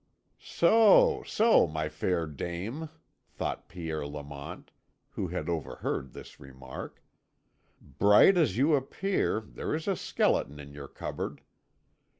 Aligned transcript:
"So, 0.39 1.21
so, 1.27 1.67
my 1.67 1.87
fair 1.87 2.25
dame," 2.25 2.89
thought 3.29 3.69
Pierre 3.69 4.07
Lamont, 4.07 4.71
who 5.11 5.27
had 5.27 5.47
overheard 5.47 6.11
this 6.13 6.39
remark. 6.39 7.03
"Bright 7.79 8.35
as 8.35 8.57
you 8.57 8.73
appear, 8.73 9.41
there 9.41 9.75
is 9.75 9.87
a 9.87 9.95
skeleton 9.95 10.59
in 10.59 10.73
your 10.73 10.87
cupboard. 10.87 11.41